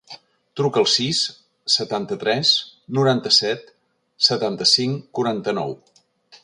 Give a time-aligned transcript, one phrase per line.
[0.59, 1.19] Truca al sis,
[1.73, 2.55] setanta-tres,
[2.99, 3.71] noranta-set,
[4.31, 5.81] setanta-cinc, quaranta-nou.